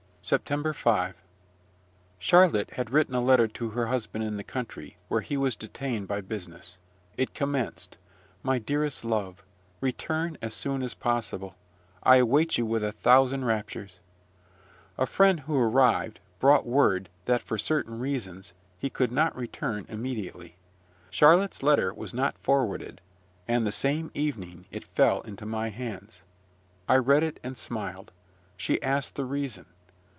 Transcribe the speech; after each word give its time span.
SEPTEMBER 0.23 0.71
5. 0.73 1.15
Charlotte 2.19 2.69
had 2.75 2.91
written 2.91 3.15
a 3.15 3.19
letter 3.21 3.47
to 3.47 3.71
her 3.71 3.87
husband 3.87 4.23
in 4.23 4.37
the 4.37 4.43
country, 4.43 4.95
where 5.07 5.21
he 5.21 5.35
was 5.35 5.55
detained 5.55 6.07
by 6.07 6.21
business. 6.21 6.77
It 7.17 7.33
commenced, 7.33 7.97
"My 8.43 8.59
dearest 8.59 9.03
love, 9.03 9.43
return 9.81 10.37
as 10.39 10.53
soon 10.53 10.83
as 10.83 10.93
possible: 10.93 11.55
I 12.03 12.17
await 12.17 12.57
you 12.59 12.67
with 12.67 12.83
a 12.83 12.91
thousand 12.91 13.45
raptures." 13.45 13.97
A 14.97 15.07
friend 15.07 15.41
who 15.41 15.57
arrived, 15.57 16.19
brought 16.39 16.67
word, 16.67 17.09
that, 17.25 17.41
for 17.41 17.57
certain 17.57 17.99
reasons, 17.99 18.53
he 18.77 18.91
could 18.91 19.11
not 19.11 19.35
return 19.35 19.87
immediately. 19.89 20.55
Charlotte's 21.09 21.63
letter 21.63 21.91
was 21.93 22.13
not 22.13 22.37
forwarded, 22.37 23.01
and 23.47 23.65
the 23.65 23.71
same 23.71 24.11
evening 24.13 24.65
it 24.69 24.83
fell 24.85 25.21
into 25.21 25.47
my 25.47 25.69
hands. 25.69 26.21
I 26.87 26.95
read 26.97 27.23
it, 27.23 27.39
and 27.41 27.57
smiled. 27.57 28.11
She 28.55 28.81
asked 28.83 29.15
the 29.15 29.25
reason. 29.25 29.65